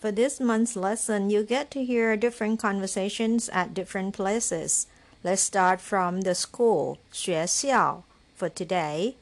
[0.00, 4.86] For this month's lesson, you get to hear different conversations at different places.
[5.24, 9.16] Let's start from the school, 学校, for today.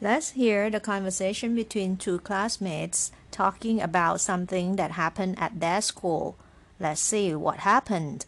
[0.00, 6.36] Let's hear the conversation between two classmates talking about something that happened at their school.
[6.78, 8.26] Let's see what happened.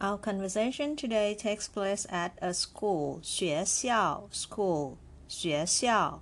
[0.00, 4.96] Our conversation today takes place at a school, 学校 school.
[5.28, 6.20] 学校.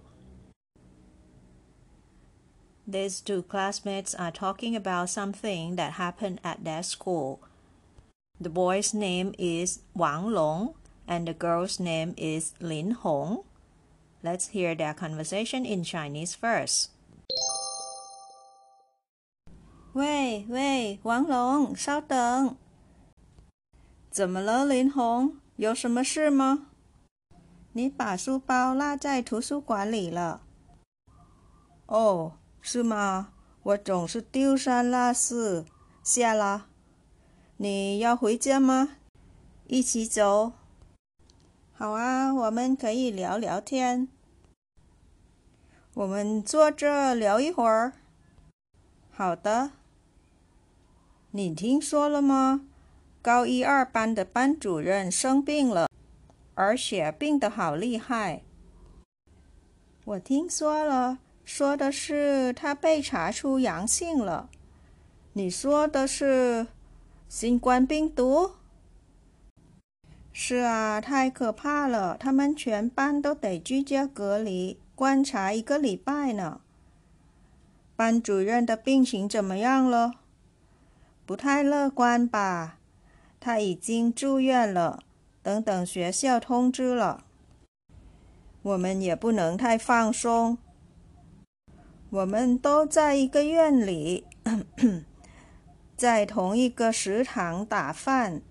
[2.86, 7.40] These two classmates are talking about something that happened at their school.
[8.40, 10.74] The boy's name is Wang Long
[11.06, 13.44] and the girl's name is Lin Hong.
[14.22, 16.90] Let's hear their conversation in Chinese first.
[19.92, 22.56] 喂喂，王龙，稍等。
[24.10, 25.36] 怎么了，林红？
[25.56, 26.68] 有什么事吗？
[27.75, 30.41] 你把书包落在图书馆里了。
[31.87, 33.33] 哦，是吗？
[33.63, 35.65] 我总是丢三落四。
[36.03, 36.67] 下了。
[37.57, 38.97] 你要回家吗？
[39.65, 40.53] 一起走。
[41.73, 44.07] 好啊，我们可以聊聊天。
[45.95, 47.93] 我们坐这聊一会儿。
[49.09, 49.71] 好的。
[51.31, 52.61] 你听说了吗？
[53.23, 55.87] 高一二班的班主任生病了。
[56.55, 58.43] 而且病得好厉害。
[60.05, 64.49] 我听说了，说的是他被查出阳性了。
[65.33, 66.67] 你说的是
[67.27, 68.51] 新冠病毒？
[70.31, 76.61] 是啊，太可怕了，他们全班都得居家隔离，观察一个礼拜呢。
[77.95, 80.15] 班主任的病情怎么样了？
[81.25, 82.79] 不太乐观吧？
[83.39, 85.03] 他已经住院了。
[85.43, 87.25] 等等，学校通知了，
[88.61, 90.57] 我们也不能太放松。
[92.09, 94.25] 我们都在一个院里，
[95.97, 98.41] 在同一个食堂打饭，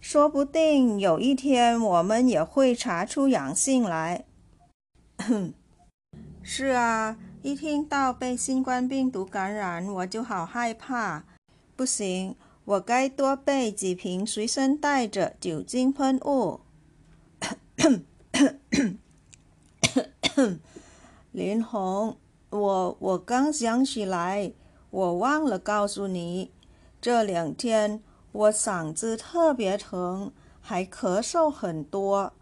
[0.00, 4.24] 说不定有一天我们也会查出阳性来。
[6.42, 11.24] 是啊，一听到被新冠病毒感染，我就好害怕。
[11.74, 12.36] 不行。
[12.70, 16.60] 我该多备几瓶随身带着酒精喷雾。
[21.32, 22.16] 林红，
[22.50, 24.52] 我我刚想起来，
[24.90, 26.52] 我忘了告诉你，
[27.00, 30.30] 这两天我嗓子特别疼，
[30.60, 32.32] 还咳嗽很多，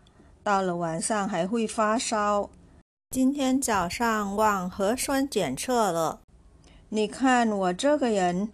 [0.43, 2.50] 到了晚上还会发烧。
[3.09, 6.21] 今天早上忘核酸检测了，
[6.91, 8.50] 你看我这个人。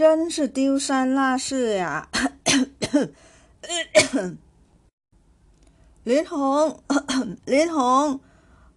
[0.00, 2.08] 真是丢三落四呀！
[6.04, 6.82] 林红，
[7.44, 8.18] 林红，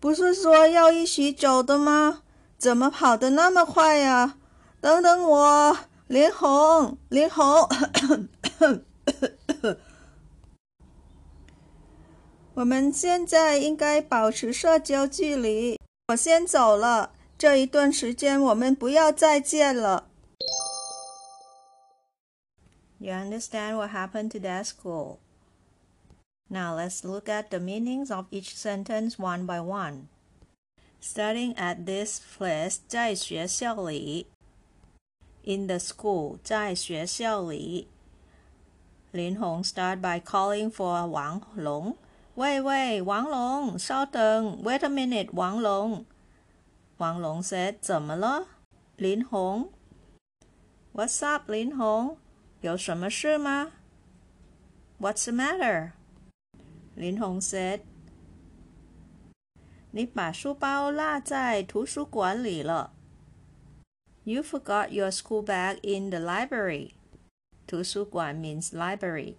[0.02, 2.24] 不是说要一起走的吗？
[2.58, 4.36] 怎么跑得那么快呀？
[4.82, 7.56] 等等我，林红，林红，
[12.56, 15.80] 我们现在应该保持社交距离。
[16.10, 20.10] 我先走了，这一段时间我们不要再见了。
[23.03, 25.21] You understand what happened to that school.
[26.51, 30.09] Now let's look at the meanings of each sentence one by one.
[31.01, 34.27] Starting at this place, 在学校里.
[35.45, 37.87] In the school, 在学校里.
[39.13, 41.95] Lin Hong start by calling for Wang Long.
[42.35, 44.63] Wait, wait, Wang Long, 稍等.
[44.63, 46.05] Wait a minute, Wang Long.
[46.99, 48.47] Wang Long said, 怎么了?
[48.97, 49.69] Lin Hong.
[50.93, 52.17] What's up, Lin Hong?
[52.63, 53.73] 有什么事吗？
[55.01, 55.93] What's the matter?
[56.95, 57.81] 林红 said.
[59.93, 62.93] 你把书包落在图书馆里了。
[64.25, 66.91] You forgot your school bag in the library.
[67.67, 69.37] 图书馆 means library.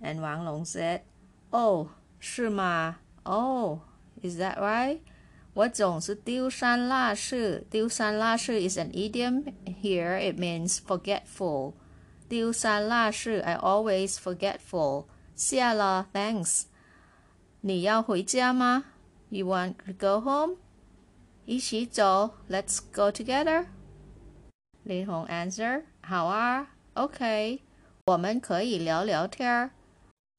[0.00, 1.00] And Wang Long said,
[1.50, 1.88] Oh,
[2.20, 2.96] 是吗?
[3.24, 3.80] Oh,
[4.22, 5.00] is that right?
[5.54, 7.64] 我总是丢三落四。
[7.70, 9.52] 丢三落四 is an idiom.
[9.64, 11.74] Here it means forgetful.
[12.28, 15.06] 丢三落四 I always forgetful.
[15.34, 16.64] 谢了，thanks.
[17.60, 18.84] 你要回家吗?
[19.30, 20.56] You want to go home?
[21.44, 23.66] 一起走，Let's go together.
[24.82, 27.62] 林红 answer, 好啊，OK，
[28.06, 29.70] 我们可以聊聊天儿。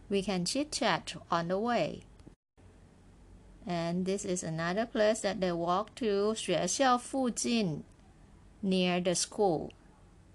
[0.07, 2.01] We can chit chat on the way.
[3.67, 7.83] And this is another place that they walk to 学校附近
[8.63, 9.71] near the school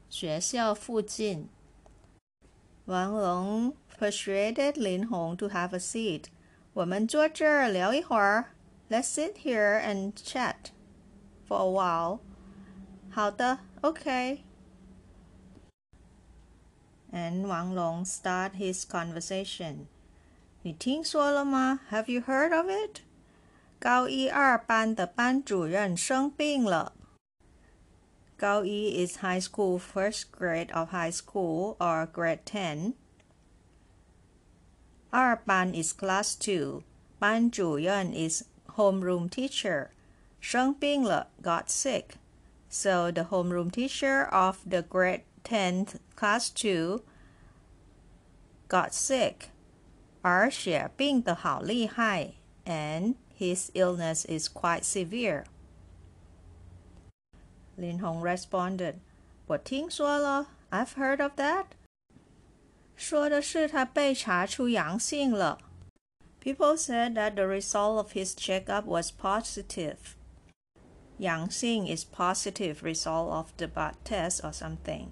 [0.09, 1.49] 学校附近
[2.87, 6.25] Wang Long persuaded Lin Hong to have a seat
[6.73, 8.53] 我们坐这儿聊一会儿
[8.89, 10.73] Let's sit here and chat
[11.49, 12.19] for a while
[13.11, 14.45] 好的 OK
[17.13, 19.87] and Wang Long start his conversation
[20.63, 23.03] 你听说了吗 Have you heard of it
[23.81, 26.93] 高一二班的班主任生病了。
[28.37, 32.95] 高一 is high school first grade of high school or grade ten.
[35.11, 36.83] 二班 is class two.
[37.19, 38.45] 班主任 is
[38.77, 39.89] homeroom teacher.
[40.41, 42.17] 生病了 got sick.
[42.71, 47.03] So the homeroom teacher of the grade 10th class 2
[48.69, 49.51] got sick.
[50.23, 52.35] 而且病得好厉害
[52.65, 55.45] and his illness is quite severe.
[57.77, 58.97] Lin Hong responded,
[59.47, 61.67] 我听说了, I've heard of that.
[62.97, 65.59] 说的是他被查出阳性了.
[66.43, 70.15] People said that the result of his checkup was positive.
[71.19, 75.09] 阳性 is positive result of the blood test or something.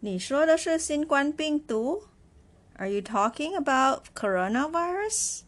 [0.00, 2.08] 你说的是新冠病毒?
[2.76, 5.42] Are you talking about coronavirus?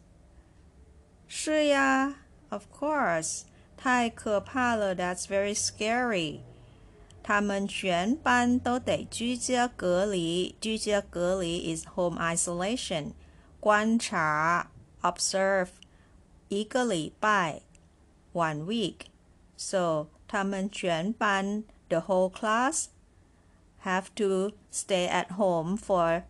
[1.27, 2.15] 是呀，
[2.49, 3.43] Of course，
[3.79, 6.39] 太可怕了，That's very scary。
[7.21, 10.55] 他们全班都得居家隔离。
[10.61, 13.13] 居家隔离 is home isolation。
[13.59, 14.69] 观察，
[15.01, 15.69] observe，
[16.49, 17.61] 一个礼拜，
[18.33, 22.85] one week。So 他们全班，the whole class
[23.83, 26.23] have to stay at home for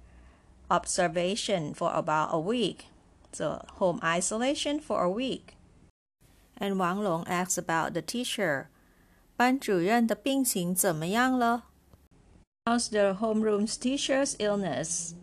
[0.70, 2.86] observation for about a week
[3.38, 5.56] the home isolation for a week.
[6.60, 8.68] And Wang Long asks about the teacher.
[9.36, 11.66] 班主任的病情怎么样了？
[12.66, 15.14] How's the homeroom's teacher's illness?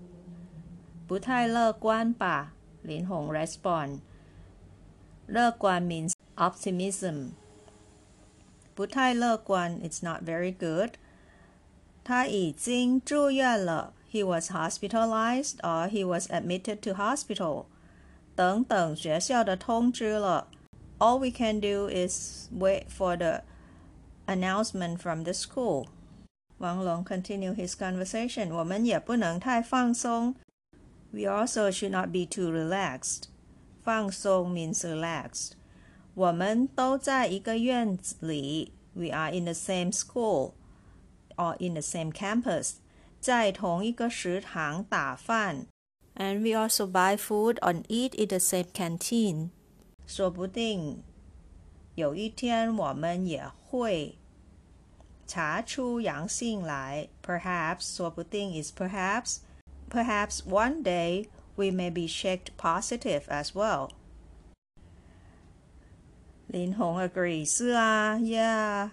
[1.09, 2.53] 不太乐观吧？
[2.83, 4.01] 林红 respond.
[5.27, 7.31] 乐观 means optimism.
[8.75, 10.95] 不太乐观 it's not very good.
[12.05, 17.67] 他已经住院了 he was hospitalized or he was admitted to hospital.
[18.35, 20.49] 等等学校的通知了。
[21.01, 23.43] All we can do is wait for the
[24.27, 25.89] announcement from the school.
[26.59, 28.53] Wang Long continued his conversation.
[28.55, 30.37] 我们也不能太放松。
[31.11, 33.25] We also should not be too relaxed.
[33.83, 35.53] 放松 means relaxed.
[36.15, 38.73] 我们都在一个院子里。
[38.95, 40.53] We are in the same school
[41.37, 42.75] or in the same campus.
[43.21, 45.67] 在同一个食堂打饭。
[46.17, 49.51] and we also buy food and eat in the same canteen.
[50.07, 51.03] 说不定
[51.95, 54.19] 有一天我们也会
[55.27, 57.09] 查出阳性来。
[57.25, 59.39] Perhaps 说不定 is perhaps.
[59.89, 63.91] Perhaps one day we may be checked positive as well.
[66.47, 68.91] 林红 agree 是啊，Yeah。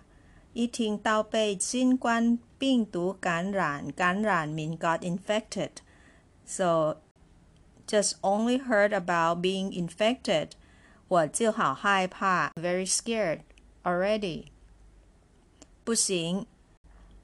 [0.54, 5.70] 一听到被新冠病毒感染，感染 mean got infected.
[6.46, 6.98] So
[7.88, 10.50] just only heard about being infected,
[11.08, 13.42] 我就好害怕，very scared
[13.84, 14.46] already.
[15.84, 16.46] 不行，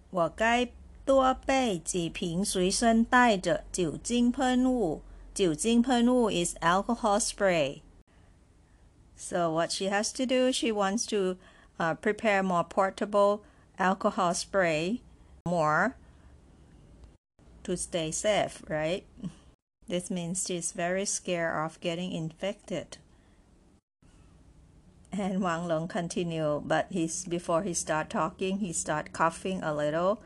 [0.09, 0.69] 我该
[1.05, 5.01] 多备几瓶随身带着酒精喷雾。
[5.33, 7.81] 酒精喷雾 is alcohol spray.
[9.17, 11.37] So what she has to do, she wants to
[11.77, 13.41] uh, prepare more portable
[13.77, 15.01] alcohol spray,
[15.45, 15.93] more
[17.63, 19.03] to stay safe, right?
[19.87, 22.97] This means she's very scared of getting infected.
[25.11, 30.21] And Wang Long continued, but he's before he start talking, he start coughing a little.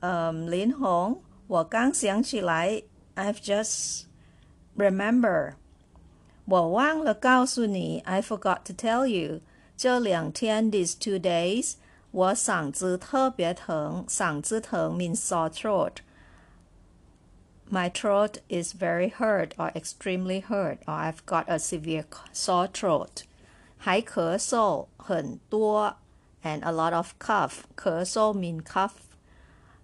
[0.00, 1.18] Um, Lin Hong,
[1.48, 2.82] 我刚想起来,
[3.14, 4.04] I've just
[4.76, 5.54] remember.
[6.46, 9.40] 我忘了告诉你, I forgot to tell you.
[9.76, 11.74] 这两天 these two days,
[12.10, 14.04] 我嗓子特别疼。
[14.08, 15.96] 嗓子疼 means sore throat.
[17.70, 23.24] My throat is very hurt or extremely hurt, or I've got a severe sore throat.
[23.76, 25.96] 还咳嗽很多
[26.42, 27.64] and a lot of cough.
[27.76, 28.92] 咳嗽 mean cough.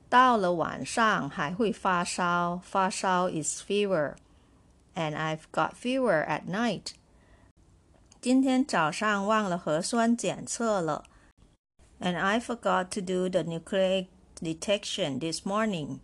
[0.09, 4.15] 到了晚上还会发烧，发烧 is fever,
[4.95, 6.93] and I've got fever at night.
[8.21, 11.05] 今天早上忘了核酸检测了，
[12.01, 14.07] and I forgot to do the nucleic
[14.41, 15.99] detection this morning.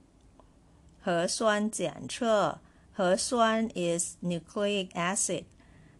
[1.03, 2.61] 核酸检测，
[2.93, 5.45] 核酸 is nucleic acid,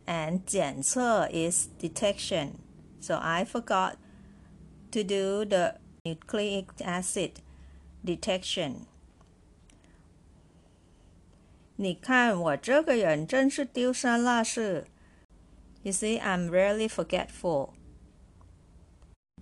[0.09, 2.59] and 检测 is detection.
[3.01, 3.97] So I forgot
[4.93, 7.33] to do the nucleic acid
[8.05, 8.87] detection.
[11.77, 14.87] 你看我这个人真是丢三落四。
[15.85, 17.75] you see, I'm rarely forgetful.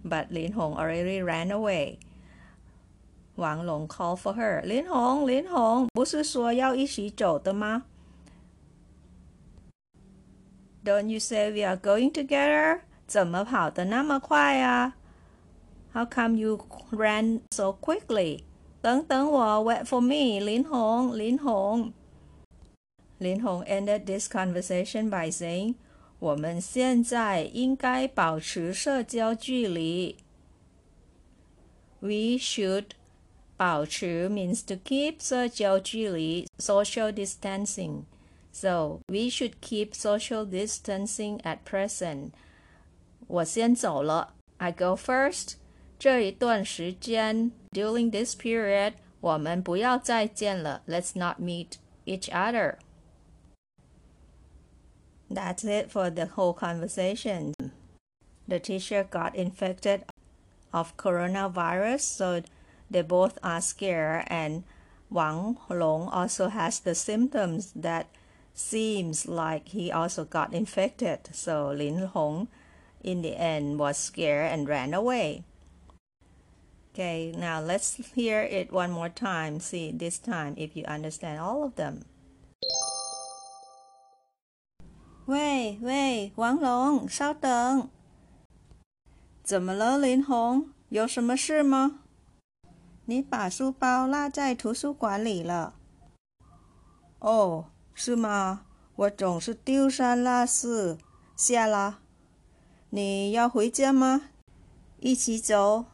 [0.05, 2.01] But Lin Hong already ran away.
[3.37, 4.61] Wang Long called for her.
[4.65, 7.85] Lin Hong, Lin Hong, 不是说要一起走的吗
[10.87, 12.81] ？Don't you say we are going together?
[13.07, 14.95] 怎么跑得那么快啊？
[15.93, 18.45] How come you ran so quickly?
[18.81, 20.41] 等等我，wait for me.
[20.45, 21.93] 林红，林红。
[23.19, 25.75] 林红 ended this conversation by saying.
[26.19, 30.17] 我们现在应该保持社交距离。
[32.01, 32.87] We should
[33.57, 38.05] 保持 means to keep 社交距离 social distancing.
[38.57, 42.33] So we should keep social distancing at present.
[43.27, 45.55] 我先走了，I go first.
[45.99, 52.77] 这一段时间 during this period 我们不要再见了，Let's not meet each other.
[55.31, 57.55] That's it for the whole conversation.
[58.47, 60.03] The teacher got infected
[60.73, 62.43] of coronavirus, so
[62.91, 64.65] they both are scared and
[65.09, 68.09] Wang Long also has the symptoms that
[68.57, 71.29] seems like he also got infected.
[71.33, 72.49] So Lin Hong
[73.03, 75.45] in the end was scared and ran away.
[76.93, 79.61] Okay, now let's hear it one more time.
[79.61, 82.03] See this time if you understand all of them.
[85.27, 87.89] 喂喂，王龙，稍等。
[89.43, 90.71] 怎么了，林红？
[90.91, 92.01] 有什么事吗？
[93.07, 95.75] 你把书包落在图书馆里了。
[97.21, 98.62] 哦， 是吗？
[98.96, 101.00] 我总是丢三落四。
[101.36, 101.98] 下了。
[102.92, 104.30] 你要回家吗？
[105.00, 105.86] 一起走。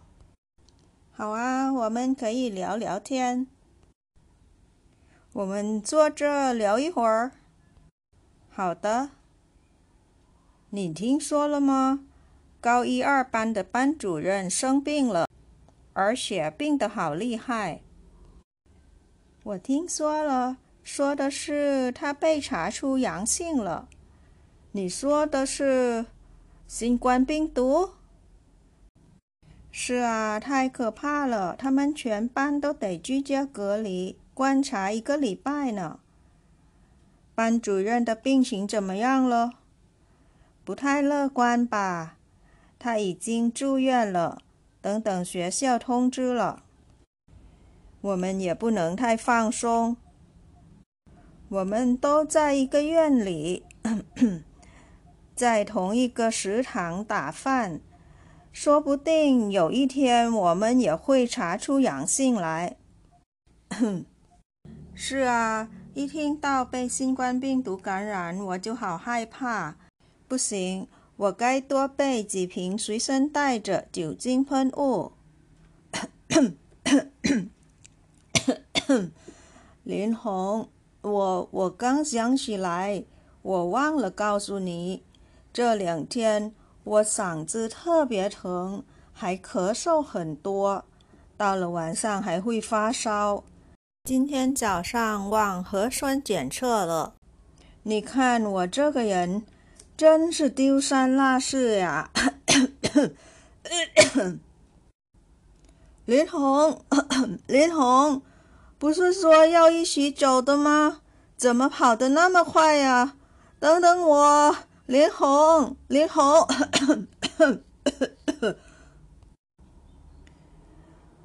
[1.14, 3.48] 好啊，我们可以聊聊天。
[5.32, 7.32] 我们坐这聊一会儿。
[8.50, 9.12] 好的。
[10.72, 12.02] 你听说了吗？
[12.60, 15.30] 高一二班的班主任生病了，
[15.94, 17.80] 而且病得好厉害。
[19.44, 23.88] 我听说了，说的是他被查出阳性了。
[24.74, 26.06] 你说的是
[26.68, 27.92] 新冠病毒？
[29.72, 36.00] 是啊，太可怕了，他们全班都得居家隔离观察一个礼拜呢。
[37.34, 39.54] 班主任的病情怎么样了？
[40.64, 42.18] 不太乐观吧？
[42.78, 44.44] 他已经住院了，
[44.82, 46.64] 等等学校通知了。
[48.02, 49.98] 我们也不能太放松。
[51.54, 53.64] 我们都在一个院里，
[55.36, 57.80] 在同一个食堂打饭，
[58.52, 62.78] 说不定有一天我们也会查出阳性来。
[64.96, 69.76] 是啊，一听到被新冠病毒感染，我就好害怕。
[70.28, 75.12] 不行，我该多备几瓶随身带着酒精喷雾。
[79.84, 80.70] 林红，
[81.04, 83.04] 我我刚想起来，
[83.44, 85.04] 我忘了告诉你，
[85.54, 88.84] 这两天我嗓子特别疼，
[89.14, 90.84] 还咳嗽很多，
[91.38, 93.44] 到了晚上还会发烧。
[94.04, 97.14] 今天早上忘核酸检测了，
[97.84, 99.46] 你看我这个人。
[99.96, 102.10] 真是丢三落四呀！
[106.06, 106.84] 林红，
[107.46, 108.24] 林红，
[108.84, 111.00] 不是说要一起走的吗？
[111.38, 113.16] 怎么跑得那么快呀？
[113.58, 116.46] 等等我，林红，林红，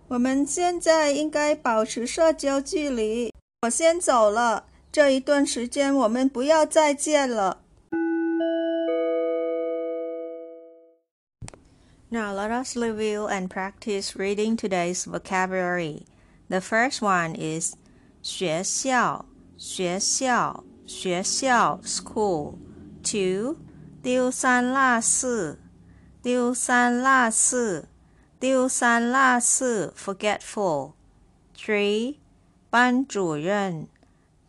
[0.07, 3.35] 我们现在应该保持社交距离。
[3.63, 7.63] 我先走了，这一段时间我们不要再见了。
[12.11, 16.03] Now let us review and practice reading today's vocabulary.
[16.50, 17.76] The first one is
[18.22, 19.26] 学校,
[19.58, 22.58] 学校,学校 school.
[23.02, 23.58] Two,
[24.02, 25.60] 丢三落四,
[26.22, 27.88] 丢三落四,
[28.40, 30.94] 丢三落四 forgetful.
[31.56, 32.18] Three,
[32.70, 33.88] 班主任,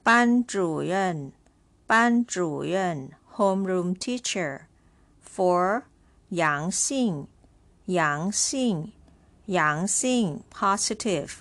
[0.03, 1.33] 班主任,
[1.87, 4.63] 班主任 homeroom teacher.
[5.25, 5.83] Four,
[6.31, 7.27] 阳性
[7.87, 8.93] 阳性，
[9.47, 11.41] 阳性 positive。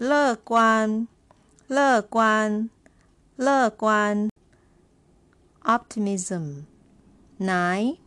[0.00, 1.06] 乐观
[1.66, 2.70] 乐观
[3.36, 4.30] 乐观
[5.62, 6.62] optimism。
[7.38, 7.98] Nine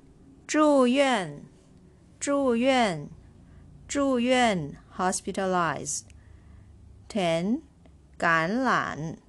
[0.48, 1.44] 住院
[2.20, 3.08] 住院
[3.88, 6.06] 住院 hospitalized。
[7.08, 7.62] Ten
[8.18, 9.20] 感染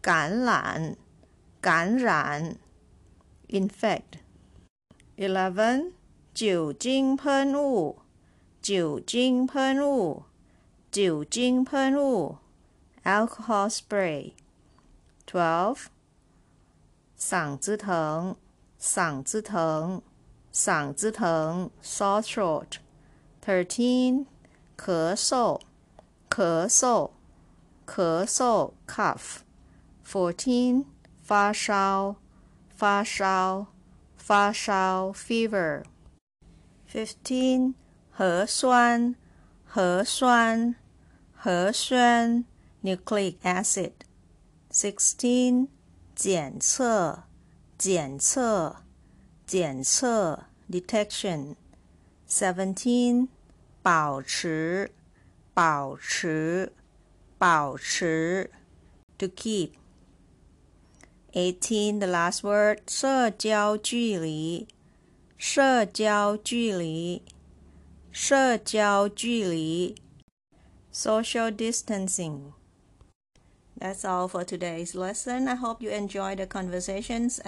[0.00, 0.96] 感染
[1.60, 2.56] 感染
[3.48, 4.20] infect。
[5.16, 5.90] Eleven
[6.32, 7.98] 酒精喷雾
[8.62, 10.22] 酒精喷雾，
[10.94, 12.36] 酒精喷雾
[13.02, 14.34] ，alcohol spray。
[15.26, 15.86] Twelve，
[17.18, 18.36] 嗓子疼，
[18.80, 20.02] 嗓子疼，
[20.52, 22.76] 嗓子疼，sore throat。
[23.44, 24.26] Thirteen，
[24.76, 25.60] 咳嗽，
[26.30, 27.10] 咳嗽，
[27.84, 29.38] 咳嗽，cough。
[30.06, 30.84] Fourteen，
[31.20, 32.14] 发烧，
[32.68, 33.66] 发烧，
[34.16, 35.82] 发烧，fever。
[36.88, 37.74] Fifteen。
[38.12, 39.16] 核酸，
[39.64, 40.76] 核酸，
[41.44, 42.44] Hesuan
[42.82, 43.92] nucleic acid.
[44.70, 45.68] 16.
[46.14, 47.24] 检测
[47.76, 48.76] 检测
[49.46, 51.56] 检测 detection.
[52.26, 53.28] 17.
[53.82, 54.90] 保持
[55.52, 56.72] 保持
[57.36, 58.50] 保持
[59.18, 59.72] to keep.
[61.32, 61.98] 18.
[61.98, 62.78] The last word.
[62.88, 64.66] 社交距离
[65.36, 67.20] 社交距离
[68.10, 69.94] 社交距离
[70.94, 72.52] social distancing.
[73.76, 75.48] That's all for today's lesson.
[75.48, 77.40] I hope you enjoyed the conversations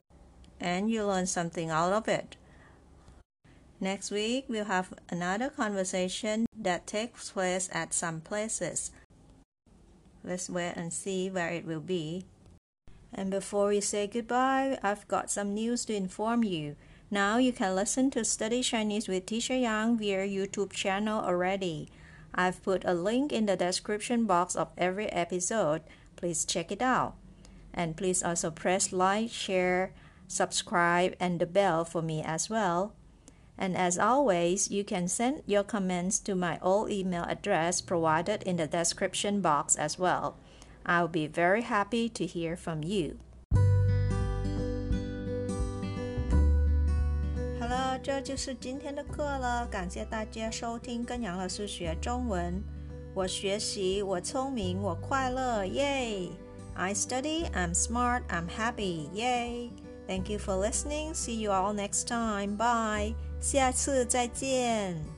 [0.58, 2.34] and you learned something out of it.
[3.78, 8.90] Next week, we'll have another conversation that takes place at some places.
[10.24, 12.24] Let's wait and see where it will be.
[13.14, 16.74] And before we say goodbye, I've got some news to inform you.
[17.12, 21.90] Now you can listen to Study Chinese with Teacher Yang via YouTube channel already.
[22.36, 25.82] I've put a link in the description box of every episode.
[26.16, 27.14] Please check it out.
[27.72, 29.92] And please also press like, share,
[30.28, 32.92] subscribe, and the bell for me as well.
[33.58, 38.56] And as always, you can send your comments to my old email address provided in
[38.56, 40.36] the description box as well.
[40.84, 43.18] I'll be very happy to hear from you.
[48.06, 52.62] 这就是今天的课了，感谢大家收听跟杨老师学中文。
[53.12, 56.28] 我学习，我聪明，我快乐，耶
[56.74, 59.70] ！I study, I'm smart, I'm happy, yay!
[60.06, 61.14] Thank you for listening.
[61.14, 62.56] See you all next time.
[62.56, 63.16] Bye.
[63.40, 65.15] 下次再见。